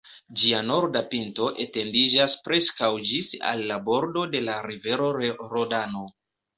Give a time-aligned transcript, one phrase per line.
[0.43, 5.15] Ĝia norda pinto etendiĝas preskaŭ ĝis al la bordo de la rivero
[5.57, 6.09] Rodano.